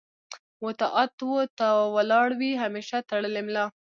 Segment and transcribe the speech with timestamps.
[0.63, 3.65] و طاعت و ته ولاړ وي همېشه تړلې ملا